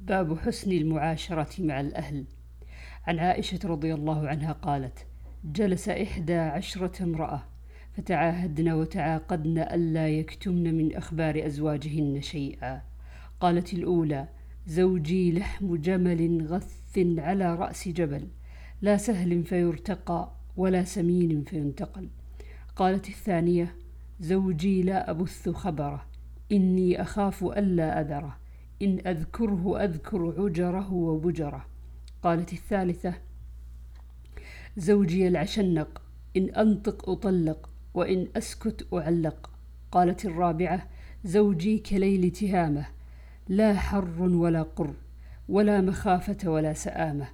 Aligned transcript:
باب 0.00 0.38
حسن 0.38 0.72
المعاشرة 0.72 1.62
مع 1.62 1.80
الأهل. 1.80 2.24
عن 3.06 3.18
عائشة 3.18 3.58
رضي 3.64 3.94
الله 3.94 4.28
عنها 4.28 4.52
قالت 4.52 5.06
جلس 5.44 5.88
إحدى 5.88 6.34
عشرة 6.34 7.04
امرأة 7.04 7.42
فتعاهدن 7.92 8.72
وتعاقدن 8.72 9.58
ألا 9.58 10.08
يكتمن 10.08 10.74
من 10.74 10.96
أخبار 10.96 11.46
أزواجهن 11.46 12.20
شيئا. 12.20 12.82
قالت 13.40 13.74
الأولى 13.74 14.28
زوجي 14.66 15.32
لحم 15.32 15.76
جمل 15.76 16.46
غث 16.46 16.98
على 16.98 17.54
رأس 17.54 17.88
جبل 17.88 18.28
لا 18.82 18.96
سهل 18.96 19.44
فيرتقى 19.44 20.32
ولا 20.56 20.84
سمين 20.84 21.44
فينتقل. 21.44 22.08
قالت 22.76 23.08
الثانية 23.08 23.76
زوجي 24.20 24.82
لا 24.82 25.10
أبث 25.10 25.48
خبره 25.48 26.06
إني 26.52 27.02
أخاف 27.02 27.44
ألا 27.44 28.00
أذره. 28.00 28.39
إن 28.82 28.98
أذكره 29.06 29.84
أذكر 29.84 30.34
عجره 30.38 30.92
وبجره. 30.92 31.66
قالت 32.22 32.52
الثالثة 32.52 33.14
زوجي 34.76 35.28
العشنق 35.28 36.02
إن 36.36 36.50
أنطق 36.50 37.10
أطلق 37.10 37.70
وإن 37.94 38.28
أسكت 38.36 38.86
أعلق. 38.94 39.50
قالت 39.92 40.24
الرابعة 40.24 40.88
زوجي 41.24 41.78
كليل 41.78 42.30
تهامة 42.30 42.86
لا 43.48 43.74
حر 43.74 44.20
ولا 44.20 44.62
قر 44.62 44.94
ولا 45.48 45.80
مخافة 45.80 46.50
ولا 46.50 46.72
سآمة. 46.72 47.28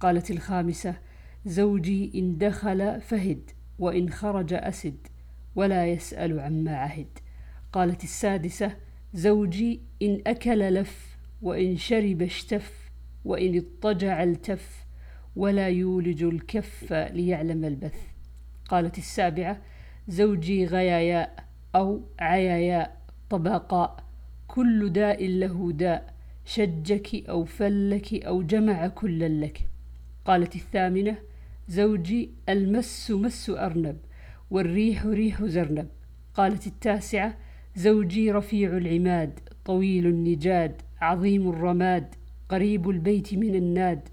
قالت 0.00 0.30
الخامسة 0.30 0.94
زوجي 1.46 2.12
إن 2.14 2.38
دخل 2.38 3.00
فهد 3.00 3.50
وإن 3.78 4.10
خرج 4.10 4.52
أسد 4.52 4.96
ولا 5.56 5.86
يسأل 5.86 6.40
عما 6.40 6.76
عهد. 6.76 7.18
قالت 7.72 8.04
السادسة 8.04 8.76
زوجي 9.16 9.80
إن 10.02 10.22
أكل 10.26 10.74
لف 10.74 11.16
وإن 11.42 11.76
شرب 11.76 12.22
اشتف 12.22 12.90
وإن 13.24 13.56
اضطجع 13.56 14.22
التف 14.22 14.84
ولا 15.36 15.68
يولج 15.68 16.22
الكف 16.22 16.92
ليعلم 16.92 17.64
البث. 17.64 18.00
قالت 18.68 18.98
السابعة 18.98 19.62
زوجي 20.08 20.64
غياياء 20.64 21.44
أو 21.74 22.02
عياياء 22.20 23.02
طباقاء 23.30 24.04
كل 24.48 24.92
داء 24.92 25.26
له 25.26 25.72
داء 25.72 26.14
شجك 26.44 27.28
أو 27.28 27.44
فلك 27.44 28.24
أو 28.24 28.42
جمع 28.42 28.86
كلا 28.86 29.28
لك. 29.28 29.68
قالت 30.24 30.56
الثامنة 30.56 31.16
زوجي 31.68 32.30
المس 32.48 33.10
مس 33.10 33.50
أرنب 33.50 33.96
والريح 34.50 35.06
ريح 35.06 35.44
زرنب. 35.44 35.88
قالت 36.34 36.66
التاسعة 36.66 37.45
زوجي 37.76 38.30
رفيع 38.30 38.76
العماد 38.76 39.38
طويل 39.64 40.06
النجاد 40.06 40.82
عظيم 41.00 41.48
الرماد 41.48 42.14
قريب 42.48 42.90
البيت 42.90 43.34
من 43.34 43.54
الناد. 43.54 44.08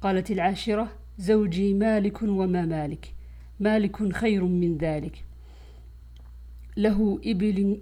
قالت 0.00 0.30
العاشرة 0.30 0.92
زوجي 1.18 1.74
مالك 1.74 2.22
وما 2.22 2.66
مالك 2.66 3.14
مالك 3.60 4.12
خير 4.12 4.44
من 4.44 4.76
ذلك. 4.76 5.24
له 6.76 7.20
إبل, 7.26 7.80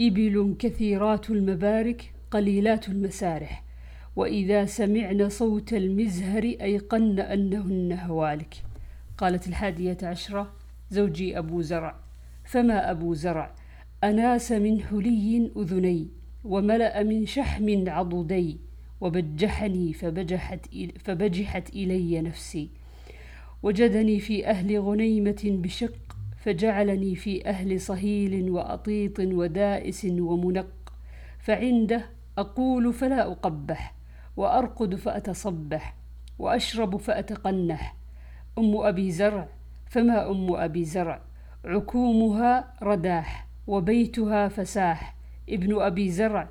إبل, 0.00 0.54
كثيرات 0.58 1.30
المبارك 1.30 2.14
قليلات 2.30 2.88
المسارح. 2.88 3.64
وإذا 4.16 4.64
سمعن 4.64 5.28
صوت 5.28 5.72
المزهر 5.72 6.42
أيقن 6.42 7.20
أنهن 7.20 7.92
هوالك. 7.92 8.54
قالت 9.18 9.48
الحادية 9.48 9.98
عشرة 10.02 10.52
زوجي 10.90 11.38
أبو 11.38 11.62
زرع. 11.62 11.96
فما 12.44 12.90
أبو 12.90 13.14
زرع؟ 13.14 13.63
أناس 14.04 14.52
من 14.52 14.82
حلي 14.82 15.50
أذني 15.56 16.08
وملأ 16.44 17.02
من 17.02 17.26
شحم 17.26 17.88
عضدي 17.88 18.60
وبجحني 19.00 19.92
فبجحت, 19.92 20.66
فبجحت 21.04 21.68
إلي 21.70 22.20
نفسي. 22.20 22.70
وجدني 23.62 24.20
في 24.20 24.46
أهل 24.46 24.80
غنيمة 24.80 25.42
بشق 25.44 26.16
فجعلني 26.36 27.14
في 27.14 27.46
أهل 27.46 27.80
صهيل 27.80 28.50
وأطيط 28.50 29.20
ودائس 29.20 30.04
ومنق. 30.04 30.92
فعنده 31.38 32.06
أقول 32.38 32.92
فلا 32.92 33.32
أقبح 33.32 33.94
وأرقد 34.36 34.94
فأتصبح 34.94 35.96
وأشرب 36.38 36.96
فأتقنح. 36.96 37.96
أم 38.58 38.76
أبي 38.76 39.10
زرع 39.10 39.48
فما 39.90 40.30
أم 40.30 40.54
أبي 40.54 40.84
زرع؟ 40.84 41.20
عكومها 41.64 42.74
رداح. 42.82 43.53
وبيتها 43.66 44.48
فساح 44.48 45.16
ابن 45.48 45.82
أبي 45.82 46.10
زرع 46.10 46.48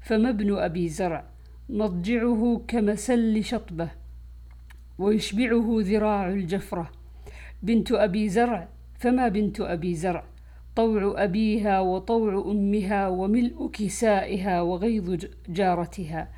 فما 0.00 0.30
ابن 0.30 0.58
أبي 0.58 0.88
زرع؟ 0.88 1.24
مضجعه 1.68 2.62
كمسل 2.68 3.44
شطبة 3.44 3.88
ويشبعه 4.98 5.76
ذراع 5.80 6.28
الجفرة. 6.28 6.90
بنت 7.62 7.92
أبي 7.92 8.28
زرع 8.28 8.68
فما 8.98 9.28
بنت 9.28 9.60
أبي 9.60 9.94
زرع؟ 9.94 10.24
طوع 10.76 11.24
أبيها 11.24 11.80
وطوع 11.80 12.50
أمها 12.50 13.08
وملء 13.08 13.70
كسائها 13.72 14.62
وغيظ 14.62 15.26
جارتها. 15.48 16.28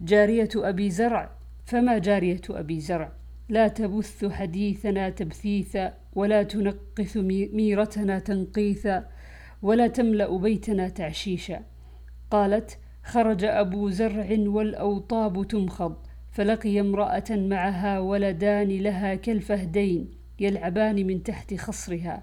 جارية 0.00 0.48
أبي 0.56 0.90
زرع 0.90 1.30
فما 1.66 1.98
جارية 1.98 2.40
أبي 2.50 2.80
زرع؟ 2.80 3.12
لا 3.48 3.68
تبث 3.68 4.24
حديثنا 4.24 5.10
تبثيثا 5.10 5.94
ولا 6.14 6.42
تنقث 6.42 7.16
ميرتنا 7.52 8.18
تنقيثا. 8.18 9.08
ولا 9.62 9.86
تملأ 9.86 10.36
بيتنا 10.36 10.88
تعشيشا. 10.88 11.62
قالت 12.30 12.78
خرج 13.04 13.44
أبو 13.44 13.88
زرع 13.88 14.36
والأوطاب 14.38 15.48
تمخض 15.48 15.96
فلقي 16.30 16.80
امرأة 16.80 17.24
معها 17.30 18.00
ولدان 18.00 18.68
لها 18.68 19.14
كالفهدين 19.14 20.10
يلعبان 20.40 21.06
من 21.06 21.22
تحت 21.22 21.54
خصرها 21.54 22.22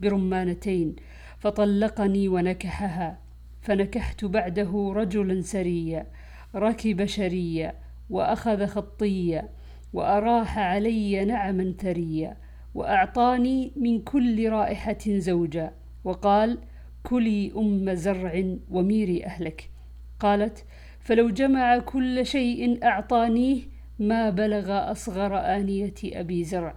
برمانتين 0.00 0.96
فطلقني 1.38 2.28
ونكحها 2.28 3.18
فنكحت 3.60 4.24
بعده 4.24 4.92
رجلا 4.96 5.40
سريا 5.40 6.06
ركب 6.54 7.04
شريا 7.04 7.74
وأخذ 8.10 8.66
خطيا 8.66 9.48
وأراح 9.92 10.58
علي 10.58 11.24
نعما 11.24 11.74
ثريا 11.78 12.36
وأعطاني 12.74 13.72
من 13.76 14.00
كل 14.00 14.48
رائحة 14.48 14.98
زوجا. 15.08 15.72
وقال 16.04 16.58
كلي 17.04 17.52
أم 17.56 17.94
زرع 17.94 18.56
وميري 18.70 19.24
أهلك. 19.24 19.70
قالت 20.20 20.64
فلو 21.00 21.30
جمع 21.30 21.78
كل 21.78 22.26
شيء 22.26 22.84
أعطانيه 22.84 23.62
ما 23.98 24.30
بلغ 24.30 24.92
أصغر 24.92 25.36
آنية 25.38 25.94
أبي 26.04 26.44
زرع. 26.44 26.74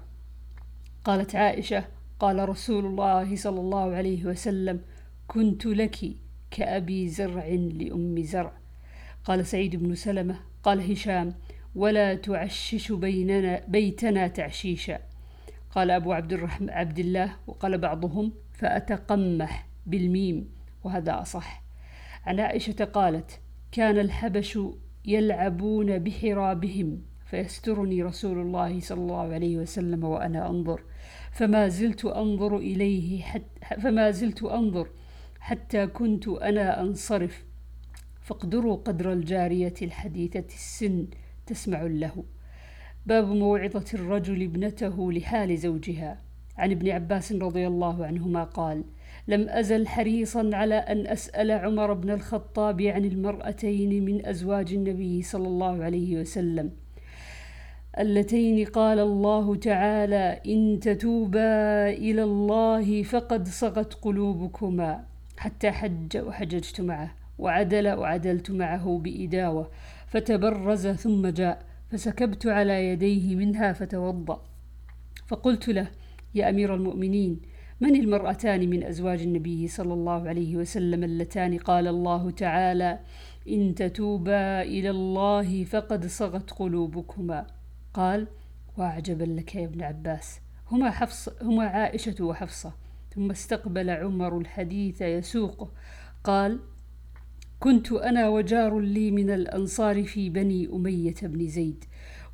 قالت 1.04 1.36
عائشة 1.36 1.86
قال 2.20 2.50
رسول 2.50 2.86
الله 2.86 3.36
صلى 3.36 3.60
الله 3.60 3.96
عليه 3.96 4.26
وسلم 4.26 4.82
كنت 5.28 5.66
لك 5.66 5.98
كأبي 6.52 7.08
زرع 7.08 7.48
لأم 7.48 8.22
زرع. 8.22 8.54
قال 9.24 9.46
سعيد 9.46 9.76
بن 9.76 9.96
سلمة 9.96 10.40
قال 10.64 10.92
هشام 10.92 11.34
ولا 11.76 12.16
تعشش 12.16 12.92
بيننا 12.92 13.62
بيتنا 13.68 14.28
تعشيشا. 14.28 15.00
قال 15.72 15.92
أبو 15.92 16.14
عبد 16.14 16.34
الرحمن 16.34 16.70
عبد 16.70 17.00
الله 17.00 17.36
وقال 17.48 17.78
بعضهم 17.78 18.32
فأتقمح. 18.54 19.67
بالميم 19.88 20.50
وهذا 20.84 21.22
أصح. 21.22 21.64
عن 22.26 22.40
عائشة 22.40 22.86
قالت 22.86 23.40
كان 23.72 24.00
الحبش 24.00 24.60
يلعبون 25.06 26.00
بحرابهم 26.00 27.02
فيسترني 27.26 28.04
رسول 28.04 28.42
الله 28.42 28.80
صلى 28.80 29.02
الله 29.02 29.34
عليه 29.34 29.58
وسلم 29.58 30.04
وأنا 30.04 30.50
أنظر. 30.50 30.82
فما 31.32 31.68
زلت 31.68 32.06
أنظر 32.06 32.58
إليه 32.58 33.22
حتى 33.22 33.82
فما 33.82 34.12
زلت 34.12 34.44
أنظر 34.44 34.90
حتى 35.40 35.88
كنت 35.88 36.28
أنا 36.28 36.82
أنصرف. 36.82 37.46
فاقدروا 38.22 38.76
قدر 38.76 39.14
الجارية 39.14 39.74
الحديثة 39.82 40.46
السن 40.48 41.08
تسمع 41.46 41.82
له. 41.82 42.24
باب 43.06 43.28
موعظة 43.28 43.86
الرجل 43.94 44.44
ابنته 44.44 45.12
لحال 45.12 45.58
زوجها. 45.58 46.22
عن 46.58 46.72
ابن 46.72 46.90
عباس 46.90 47.32
رضي 47.32 47.68
الله 47.68 48.06
عنهما 48.06 48.44
قال 48.44 48.84
لم 49.28 49.50
أزل 49.50 49.88
حريصا 49.88 50.50
على 50.54 50.76
أن 50.76 51.08
أسأل 51.08 51.52
عمر 51.52 51.94
بن 51.94 52.10
الخطاب 52.10 52.82
عن 52.82 53.06
المرأتين 53.06 54.06
من 54.06 54.26
أزواج 54.26 54.74
النبي 54.74 55.22
صلى 55.22 55.48
الله 55.48 55.84
عليه 55.84 56.22
وسلم. 56.22 56.72
اللتين 58.00 58.66
قال 58.66 59.00
الله 59.00 59.56
تعالى 59.56 60.42
إن 60.48 60.80
تتوبا 60.80 61.90
إلى 61.90 62.24
الله 62.24 63.04
فقد 63.04 63.48
صغت 63.48 63.94
قلوبكما. 63.94 65.04
حتى 65.38 65.72
حج 65.72 66.18
وحججت 66.18 66.82
معه 66.82 67.16
وعدل 67.40 67.88
وعدلت 67.88 68.52
معه 68.52 69.02
بإداوة 69.04 69.72
فتبرز 70.08 70.88
ثم 70.88 71.28
جاء 71.28 71.64
فسكبت 71.92 72.48
على 72.48 72.88
يديه 72.88 73.36
منها 73.36 73.74
فتوضأ. 73.74 74.44
فقلت 75.28 75.68
له 75.68 75.88
يا 76.36 76.50
أمير 76.50 76.76
المؤمنين 76.76 77.57
من 77.82 77.96
المرأتان 77.96 78.70
من 78.70 78.84
أزواج 78.84 79.22
النبي 79.22 79.68
صلى 79.68 79.94
الله 79.94 80.30
عليه 80.30 80.56
وسلم 80.56 81.04
اللتان 81.04 81.58
قال 81.58 81.88
الله 81.88 82.32
تعالى 82.32 83.00
إن 83.50 83.76
تتوبا 83.76 84.62
إلى 84.62 84.90
الله 84.90 85.64
فقد 85.64 86.06
صغت 86.06 86.52
قلوبكما. 86.52 87.48
قال 87.94 88.28
وأعجبا 88.78 89.24
لك 89.24 89.56
يا 89.56 89.66
ابن 89.66 89.82
عباس. 89.82 90.40
هما, 90.72 90.92
حفص 90.92 91.30
هما 91.42 91.66
عائشة 91.66 92.24
وحفصة. 92.24 92.74
ثم 93.16 93.32
استقبل 93.32 93.90
عمر 93.90 94.38
الحديث 94.38 95.02
يسوقه. 95.02 95.72
قال 96.24 96.60
كنت 97.60 97.92
أنا 97.92 98.30
وجار 98.30 98.80
لي 98.80 99.12
من 99.12 99.30
الأنصار 99.30 100.04
في 100.04 100.30
بني 100.30 100.70
أمية 100.74 101.16
بن 101.22 101.48
زيد 101.48 101.84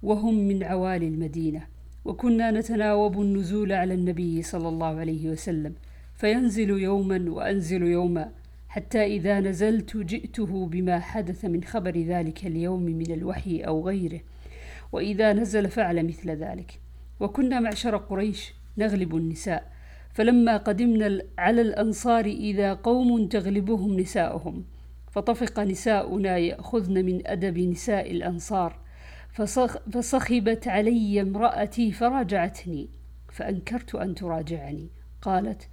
وهم 0.04 0.48
من 0.48 0.63
عوالي 0.63 1.07
المدينة. 1.07 1.68
وكنا 2.06 2.52
نتناوب 2.52 3.22
النزول 3.22 3.72
على 3.72 3.94
النبي 3.94 4.42
صلى 4.42 4.68
الله 4.68 5.00
عليه 5.00 5.30
وسلم 5.30 5.74
فينزل 6.16 6.70
يوما 6.70 7.26
وأنزل 7.32 7.84
يوما 7.84 8.32
حتى 8.70 9.04
إذا 9.06 9.40
نزلت 9.40 9.98
جئته 9.98 10.68
بما 10.68 11.00
حدث 11.00 11.46
من 11.46 11.64
خبر 11.64 11.98
ذلك 11.98 12.46
اليوم 12.46 12.84
من 12.84 13.12
الوحي 13.12 13.60
أو 13.60 13.88
غيره 13.88 14.20
وإذا 14.92 15.34
نزل 15.34 15.70
فعل 15.70 16.08
مثل 16.08 16.30
ذلك. 16.32 16.80
وكنا 17.20 17.60
معشر 17.60 17.98
قريش 17.98 18.54
نغلب 18.78 19.16
النساء 19.16 19.72
فلما 20.14 20.58
قدمنا 20.58 21.22
على 21.38 21.62
الأنصار 21.62 22.26
إذا 22.26 22.74
قوم 22.74 23.28
تغلبهم 23.28 24.00
نساؤهم 24.00 24.64
فطفق 25.12 25.60
نساؤنا 25.60 26.38
يأخذن 26.38 27.06
من 27.06 27.28
أدب 27.28 27.58
نساء 27.58 28.12
الأنصار 28.12 28.83
فصخ 29.34 29.78
فصخبت 29.78 30.68
علي 30.68 31.22
امرأتي 31.22 31.92
فراجعتني 31.92 32.90
فأنكرت 33.32 33.96
أن 33.96 34.16
تراجعني. 34.16 34.90
قالت 35.22 35.68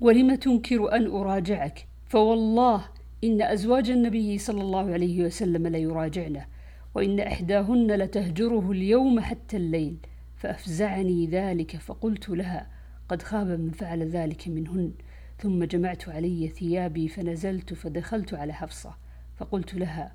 ولم 0.00 0.34
تنكر 0.34 0.96
أن 0.96 1.06
أراجعك؟ 1.06 1.86
فوالله 2.06 2.84
إن 3.24 3.42
أزواج 3.42 3.90
النبي 3.90 4.38
صلى 4.38 4.60
الله 4.60 4.92
عليه 4.92 5.24
وسلم 5.24 5.66
ليراجعنه 5.66 6.46
وإن 6.94 7.20
إحداهن 7.20 7.86
لتهجره 7.86 8.70
اليوم 8.70 9.20
حتى 9.20 9.56
الليل 9.56 9.96
فأفزعني 10.36 11.26
ذلك 11.26 11.76
فقلت 11.76 12.28
لها 12.28 12.70
قد 13.08 13.22
خاب 13.22 13.46
من 13.46 13.70
فعل 13.70 14.02
ذلك 14.02 14.48
منهن 14.48 14.92
ثم 15.38 15.64
جمعت 15.64 16.08
علي 16.08 16.48
ثيابي 16.48 17.08
فنزلت 17.08 17.74
فدخلت 17.74 18.34
على 18.34 18.52
حفصة. 18.52 18.94
فقلت 19.36 19.74
لها 19.74 20.12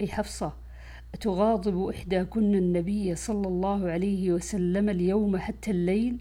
أي 0.00 0.08
حفصة؟ 0.08 0.52
أتغاضب 1.14 1.88
إحداكن 1.88 2.54
النبي 2.54 3.14
صلى 3.14 3.48
الله 3.48 3.90
عليه 3.90 4.32
وسلم 4.32 4.88
اليوم 4.88 5.36
حتى 5.36 5.70
الليل؟ 5.70 6.16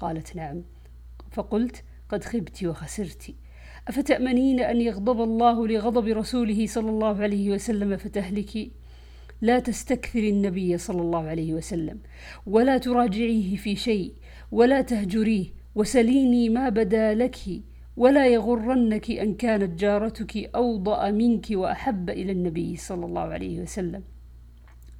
قالت 0.00 0.36
نعم 0.36 0.62
فقلت 1.30 1.84
قد 2.08 2.24
خبت 2.24 2.64
وخسرت 2.64 3.34
أفتأمنين 3.88 4.60
أن 4.60 4.80
يغضب 4.80 5.22
الله 5.22 5.68
لغضب 5.68 6.06
رسوله 6.06 6.66
صلى 6.66 6.90
الله 6.90 7.22
عليه 7.22 7.50
وسلم 7.50 7.96
فتهلكي؟ 7.96 8.70
لا 9.40 9.58
تستكثري 9.58 10.30
النبي 10.30 10.78
صلى 10.78 11.00
الله 11.02 11.28
عليه 11.28 11.54
وسلم 11.54 11.98
ولا 12.46 12.78
تراجعيه 12.78 13.56
في 13.56 13.76
شيء 13.76 14.14
ولا 14.52 14.80
تهجريه 14.82 15.46
وسليني 15.74 16.48
ما 16.48 16.68
بدا 16.68 17.14
لك 17.14 17.36
ولا 17.96 18.26
يغرنك 18.26 19.10
أن 19.10 19.34
كانت 19.34 19.80
جارتك 19.80 20.36
أوضأ 20.36 21.10
منك 21.10 21.46
وأحب 21.50 22.10
إلى 22.10 22.32
النبي 22.32 22.76
صلى 22.76 23.06
الله 23.06 23.20
عليه 23.20 23.60
وسلم 23.60 24.02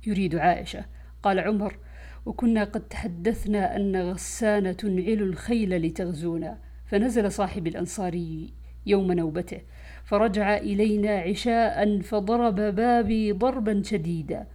يريد 0.06 0.36
عائشة. 0.36 0.84
قال 1.22 1.40
عمر 1.40 1.78
وكنا 2.26 2.64
قد 2.64 2.80
تحدثنا 2.80 3.76
أن 3.76 3.96
غسان 3.96 4.76
تنعل 4.76 5.22
الخيل 5.22 5.76
لتغزونا 5.82 6.58
فنزل 6.86 7.32
صاحب 7.32 7.66
الأنصاري 7.66 8.52
يوم 8.86 9.12
نوبته 9.12 9.60
فرجع 10.04 10.56
إلينا 10.56 11.18
عشاء 11.18 12.00
فضرب 12.00 12.54
بابي 12.54 13.32
ضربا 13.32 13.82
شديدا 13.82 14.46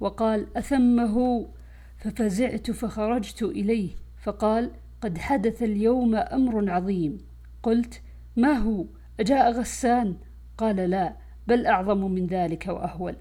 وقال 0.00 0.56
أثمه؟ 0.56 1.46
ففزعت 1.98 2.70
فخرجت 2.70 3.42
إليه 3.42 3.90
فقال 4.22 4.70
قد 5.00 5.18
حدث 5.18 5.62
اليوم 5.62 6.14
أمر 6.14 6.70
عظيم. 6.70 7.18
قلت 7.62 8.02
ما 8.36 8.52
هو؟ 8.52 8.84
أجاء 9.20 9.52
غسان؟ 9.52 10.16
قال 10.58 10.76
لا 10.76 11.16
بل 11.46 11.66
أعظم 11.66 12.10
من 12.10 12.26
ذلك 12.26 12.66
وأهول. 12.68 13.16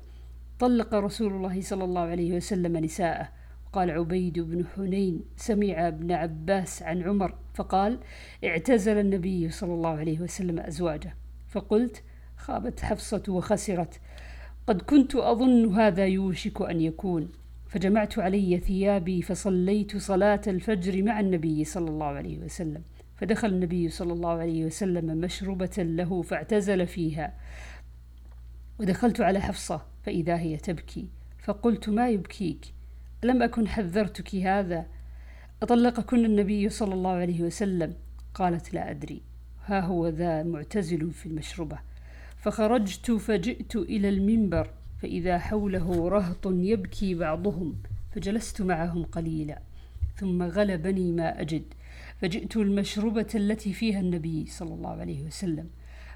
طلق 0.60 0.94
رسول 0.94 1.34
الله 1.34 1.62
صلى 1.62 1.84
الله 1.84 2.02
عليه 2.02 2.36
وسلم 2.36 2.78
نساءه. 2.78 3.30
قال 3.74 3.92
عبيد 3.92 4.40
بن 4.40 4.66
حنين 4.66 5.22
سمع 5.36 5.88
ابن 5.88 6.12
عباس 6.12 6.84
عن 6.84 7.02
عمر 7.02 7.36
فقال 7.54 8.00
اعتزل 8.44 8.98
النبي 8.98 9.50
صلى 9.50 9.74
الله 9.74 9.90
عليه 9.90 10.20
وسلم 10.20 10.60
أزواجه. 10.60 11.16
فقلت 11.48 12.04
خابت 12.38 12.80
حفصة 12.80 13.24
وخسرت. 13.30 14.00
قد 14.68 14.82
كنت 14.82 15.16
أظن 15.16 15.74
هذا 15.74 16.06
يوشك 16.06 16.62
أن 16.62 16.82
يكون. 16.82 17.32
فجمعت 17.68 18.20
علي 18.20 18.58
ثيابي 18.58 19.22
فصليت 19.22 19.98
صلاة 19.98 20.42
الفجر 20.48 21.04
مع 21.04 21.20
النبي 21.20 21.64
صلى 21.64 21.90
الله 21.90 22.06
عليه 22.06 22.40
وسلم. 22.40 22.84
فدخل 23.16 23.48
النبي 23.48 23.90
صلى 23.90 24.14
الله 24.14 24.32
عليه 24.32 24.66
وسلم 24.66 25.18
مشربة 25.18 25.76
له 25.78 26.22
فاعتزل 26.22 26.88
فيها. 26.88 27.34
ودخلت 28.80 29.22
على 29.22 29.40
حفصة. 29.40 29.95
فإذا 30.06 30.38
هي 30.38 30.58
تبكي. 30.58 31.08
فقلت 31.44 31.90
ما 31.90 32.10
يبكيك؟ 32.10 32.66
لم 33.24 33.44
أكن 33.44 33.68
حذرتك 33.68 34.36
هذا. 34.36 34.86
أطلقكن 35.62 36.26
النبي 36.26 36.70
صلى 36.70 36.94
الله 36.94 37.12
عليه 37.12 37.42
وسلم. 37.42 37.94
قالت 38.34 38.74
لا 38.74 38.92
أدري. 38.92 39.22
ها 39.66 39.80
هو 39.80 40.08
ذا 40.08 40.44
معتزل 40.44 41.12
في 41.12 41.26
المشربة. 41.26 41.80
فخرجت 42.38 43.12
فجئت 43.12 43.76
إلى 43.76 44.10
المنبر. 44.10 44.70
فإذا 45.02 45.40
حوله 45.40 46.10
رهط 46.10 46.48
يبكي 46.48 47.16
بعضهم. 47.16 47.76
فجلست 48.16 48.62
معهم 48.62 49.04
قليلا. 49.04 49.60
ثم 50.16 50.44
غلبني 50.44 51.12
ما 51.12 51.42
أجد. 51.42 51.64
فجئت 52.22 52.58
المشربة 52.58 53.28
التي 53.36 53.74
فيها 53.74 54.00
النبي 54.00 54.46
صلى 54.46 54.74
الله 54.74 54.90
عليه 54.90 55.24
وسلم. 55.24 55.70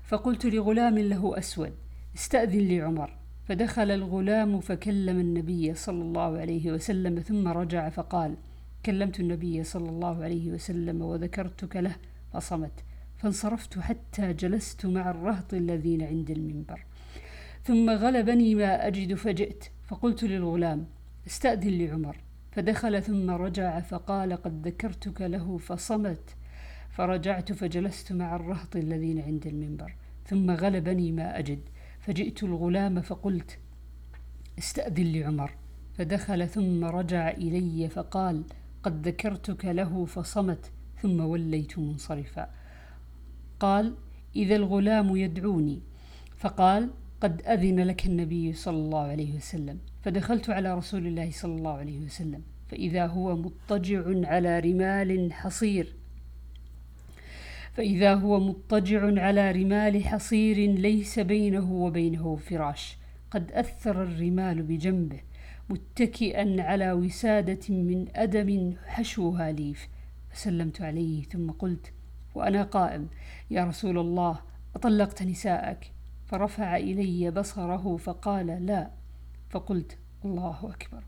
فقلت 0.04 0.46
لغلام 0.46 1.00
له 1.00 1.38
أسود. 1.38 1.74
استأذن 2.16 2.60
لي 2.60 2.82
عمر 2.82 3.19
فدخل 3.50 3.92
الغلام 3.92 4.60
فكلم 4.60 5.20
النبي 5.20 5.74
صلى 5.74 6.02
الله 6.02 6.38
عليه 6.38 6.72
وسلم 6.72 7.20
ثم 7.20 7.48
رجع 7.48 7.90
فقال 7.90 8.36
كلمت 8.86 9.20
النبي 9.20 9.64
صلى 9.64 9.90
الله 9.90 10.24
عليه 10.24 10.52
وسلم 10.52 11.02
وذكرتك 11.02 11.76
له 11.76 11.96
فصمت. 12.34 12.72
فانصرفت 13.18 13.80
حتى 13.80 14.34
جلست 14.34 14.86
مع 14.86 15.10
الرهط 15.10 15.54
الذين 15.54 16.02
عند 16.02 16.32
المنبر. 16.32 16.86
ثم 17.64 17.90
غلبني 17.90 18.56
ما 18.56 18.88
أجد 18.88 19.14
فجئت. 19.14 19.64
فقلت 19.88 20.24
للغلام 20.24 20.86
استأذن 21.28 21.78
لعمر. 21.78 22.18
فدخل 22.52 23.04
ثم 23.04 23.32
رجع 23.32 23.80
فقال 23.80 24.34
قد 24.34 24.68
ذكرتك 24.68 25.22
له 25.22 25.58
فصمت. 25.58 26.36
فرجعت 26.90 27.52
فجلست 27.52 28.12
مع 28.12 28.36
الرهط 28.36 28.76
الذين 28.76 29.20
عند 29.20 29.48
المنبر. 29.48 29.96
ثم 30.26 30.52
غلبني 30.52 31.12
ما 31.12 31.40
أجد. 31.40 31.60
فجئت 32.00 32.44
الغلام 32.44 33.02
فقلت 33.02 33.60
استأذن 34.60 35.12
لعمر. 35.12 35.52
فدخل 35.94 36.48
ثم 36.48 36.86
رجع 36.86 37.30
إلي 37.30 37.90
فقال 37.90 38.44
قد 38.84 39.08
ذكرتك 39.08 39.66
له 39.66 40.06
فصمت 40.06 40.72
ثم 41.02 41.20
وليت 41.20 41.80
منصرفا. 41.80 42.50
قال 43.60 43.96
إذا 44.36 44.56
الغلام 44.56 45.16
يدعوني. 45.16 45.82
فقال 46.38 46.90
قد 47.22 47.42
أذن 47.42 47.80
لك 47.80 48.06
النبي 48.06 48.54
صلى 48.54 48.78
الله 48.78 49.00
عليه 49.00 49.36
وسلم. 49.36 49.80
فدخلت 50.02 50.50
على 50.50 50.74
رسول 50.74 51.08
الله 51.08 51.32
صلى 51.32 51.56
الله 51.56 51.78
عليه 51.78 52.00
وسلم. 52.06 52.42
فإذا 52.68 53.08
هو 53.08 53.36
مضطجع 53.36 54.28
على 54.28 54.60
رمال 54.60 55.34
حصير. 55.34 55.99
فإذا 57.74 58.14
هو 58.14 58.40
مضطجع 58.40 59.22
على 59.22 59.52
رمال 59.52 60.06
حصير 60.06 60.58
ليس 60.72 61.20
بينه 61.20 61.74
وبينه 61.74 62.36
فراش. 62.36 62.98
قد 63.32 63.52
أثر 63.52 64.04
الرمال 64.04 64.64
بجنبه 64.64 65.20
متكئا 65.70 66.64
على 66.64 66.92
وسادة 66.92 67.70
من 67.70 68.06
أدم 68.16 68.74
حشوها 68.86 69.52
ليف. 69.52 69.88
فسلمت 70.32 70.82
عليه 70.82 71.24
ثم 71.24 71.52
قلت 71.52 71.94
وأنا 72.36 72.64
قائم. 72.64 73.08
يا 73.52 73.64
رسول 73.64 73.98
الله 74.00 74.40
أطلقت 74.76 75.24
نساءك. 75.24 75.92
فرفع 76.26 76.78
إلي 76.78 77.32
بصره 77.32 77.98
فقال 77.98 78.66
لا. 78.66 78.90
فقلت 79.50 79.98
الله 80.26 80.60
أكبر. 80.64 81.04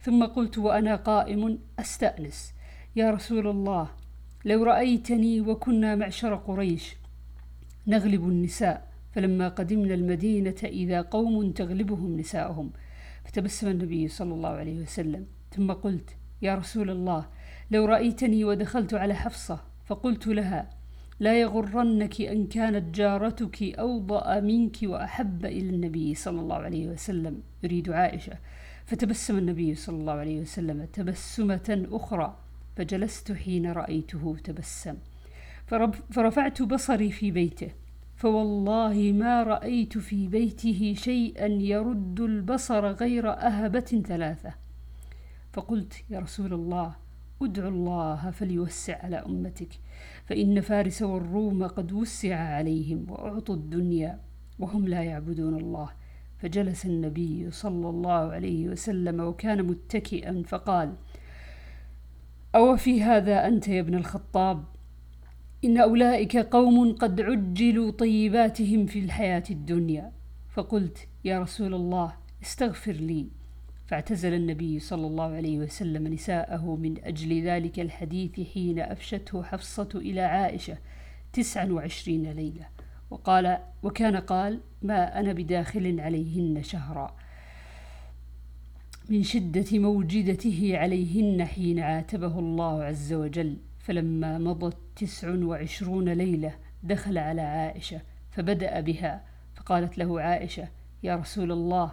ثم 0.00 0.24
قلت 0.24 0.58
وأنا 0.58 0.96
قائم 0.96 1.58
أستأنس. 1.78 2.52
يا 2.96 3.10
رسول 3.10 3.46
الله 3.46 3.88
لو 4.46 4.64
رأيتني 4.64 5.40
وكنا 5.40 5.94
معشر 5.94 6.34
قريش 6.34 6.96
نغلب 7.86 8.28
النساء 8.28 8.92
فلما 9.12 9.48
قدمنا 9.48 9.94
المدينة 9.94 10.54
إذا 10.64 11.00
قوم 11.00 11.50
تغلبهم 11.50 12.16
نساءهم 12.16 12.70
فتبسم 13.24 13.68
النبي 13.68 14.08
صلى 14.08 14.34
الله 14.34 14.48
عليه 14.48 14.82
وسلم. 14.82 15.26
ثم 15.50 15.72
قلت 15.72 16.10
يا 16.42 16.54
رسول 16.54 16.90
الله 16.90 17.26
لو 17.70 17.84
رأيتني 17.84 18.44
ودخلت 18.44 18.94
على 18.94 19.14
حفصة 19.14 19.60
فقلت 19.84 20.26
لها 20.26 20.70
لا 21.20 21.40
يغرنك 21.40 22.20
أن 22.20 22.46
كانت 22.46 22.94
جارتك 22.94 23.62
أوضأ 23.62 24.40
منك 24.40 24.76
وأحب 24.82 25.44
إلى 25.46 25.70
النبي 25.70 26.14
صلى 26.14 26.40
الله 26.40 26.56
عليه 26.56 26.88
وسلم. 26.88 27.42
يريد 27.62 27.90
عائشة. 27.90 28.38
فتبسم 28.84 29.38
النبي 29.38 29.74
صلى 29.74 29.96
الله 29.96 30.12
عليه 30.12 30.40
وسلم 30.40 30.84
تبسمة 30.84 31.86
أخرى. 31.92 32.45
فجلست 32.76 33.32
حين 33.32 33.72
رأيته 33.72 34.36
تبسم. 34.44 34.96
فرفعت 36.10 36.62
بصري 36.62 37.10
في 37.10 37.30
بيته. 37.30 37.70
فوالله 38.16 39.12
ما 39.12 39.42
رأيت 39.42 39.98
في 39.98 40.28
بيته 40.28 40.94
شيئا 40.98 41.46
يرد 41.46 42.20
البصر 42.20 42.86
غير 42.86 43.30
أهبة 43.30 44.02
ثلاثة. 44.06 44.54
فقلت 45.52 45.92
يا 46.10 46.18
رسول 46.18 46.52
الله 46.52 46.94
ادعو 47.42 47.68
الله 47.68 48.30
فليوسع 48.30 49.04
على 49.04 49.16
أمتك. 49.16 49.68
فإن 50.24 50.60
فارس 50.60 51.02
والروم 51.02 51.66
قد 51.66 51.92
وسع 51.92 52.36
عليهم 52.36 53.06
وأعطوا 53.10 53.54
الدنيا 53.54 54.20
وهم 54.58 54.88
لا 54.88 55.02
يعبدون 55.02 55.54
الله. 55.54 55.90
فجلس 56.38 56.86
النبي 56.86 57.50
صلى 57.50 57.88
الله 57.88 58.32
عليه 58.32 58.68
وسلم 58.68 59.20
وكان 59.20 59.62
متكئا 59.62 60.42
فقال 60.46 60.94
أو 62.56 62.76
في 62.76 63.02
هذا 63.02 63.46
أنت 63.46 63.68
يا 63.68 63.80
ابن 63.80 63.94
الخطاب؟ 63.94 64.64
إن 65.64 65.78
أولئك 65.78 66.36
قوم 66.36 66.92
قد 66.92 67.20
عجلوا 67.20 67.90
طيباتهم 67.90 68.86
في 68.86 68.98
الحياة 68.98 69.42
الدنيا. 69.50 70.12
فقلت 70.48 71.08
يا 71.24 71.40
رسول 71.40 71.74
الله 71.74 72.12
استغفر 72.42 72.92
لي. 72.92 73.28
فاعتزل 73.86 74.34
النبي 74.34 74.78
صلى 74.78 75.06
الله 75.06 75.24
عليه 75.24 75.58
وسلم 75.58 76.08
نساءه 76.08 76.76
من 76.76 77.04
أجل 77.04 77.42
ذلك 77.42 77.80
الحديث 77.80 78.40
حين 78.54 78.80
أفشته 78.80 79.42
حفصة 79.42 79.88
إلى 79.94 80.20
عائشة 80.20 80.78
تسعا 81.32 81.64
وعشرين 81.64 82.32
ليلة. 82.32 82.66
وقال 83.10 83.58
وكان 83.82 84.16
قال 84.16 84.60
ما 84.82 85.20
أنا 85.20 85.32
بداخل 85.32 86.00
عليهن 86.00 86.62
شهرا. 86.62 87.16
من 89.08 89.22
شدة 89.22 89.78
موجدته 89.78 90.72
عليهن 90.74 91.44
حين 91.44 91.78
عاتبه 91.78 92.38
الله 92.38 92.84
عز 92.84 93.12
وجل 93.12 93.56
فلما 93.78 94.38
مضت 94.38 94.76
تسع 94.96 95.34
وعشرون 95.44 96.08
ليلة 96.08 96.54
دخل 96.82 97.18
على 97.18 97.40
عائشة 97.40 98.00
فبدأ 98.30 98.80
بها 98.80 99.24
فقالت 99.54 99.98
له 99.98 100.20
عائشة 100.20 100.68
يا 101.02 101.16
رسول 101.16 101.52
الله 101.52 101.92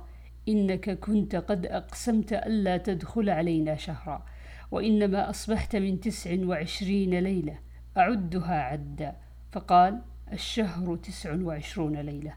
إنك 0.49 0.89
كنت 0.89 1.35
قد 1.35 1.65
أقسمت 1.65 2.33
ألا 2.33 2.77
تدخل 2.77 3.29
علينا 3.29 3.75
شهرا 3.75 4.25
وإنما 4.71 5.29
أصبحت 5.29 5.75
من 5.75 5.99
تسع 5.99 6.45
وعشرين 6.45 7.19
ليلة 7.19 7.59
أعدها 7.97 8.55
عدا 8.55 9.15
فقال 9.51 10.01
الشهر 10.31 10.95
تسع 10.95 11.35
وعشرون 11.35 11.95
ليلة 11.95 12.33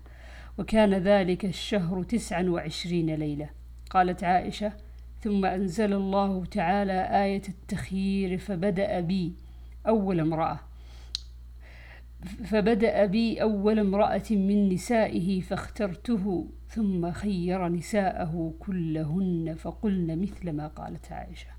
وكان 0.58 0.94
ذلك 0.94 1.44
الشهر 1.44 2.02
تسعا 2.02 2.42
وعشرين 2.42 3.14
ليلة 3.14 3.50
قالت 3.96 4.24
عائشة 4.24 4.72
ثم 5.20 5.44
أنزل 5.44 5.92
الله 5.92 6.44
تعالى 6.44 7.24
آية 7.24 7.42
التخيير 7.48 8.38
فبدأ 8.38 9.00
بي 9.00 9.34
أول 9.86 10.20
امرأة 10.20 10.60
فبدأ 12.44 13.06
بي 13.06 13.42
أول 13.42 13.78
امرأة 13.78 14.22
من 14.30 14.68
نسائه 14.68 15.40
فاخترته 15.40 16.48
ثم 16.68 17.10
خير 17.10 17.68
نساءه 17.68 18.54
كلهن 18.58 19.54
فقلن 19.58 20.22
مثل 20.22 20.52
ما 20.52 20.66
قالت 20.66 21.12
عائشة. 21.12 21.55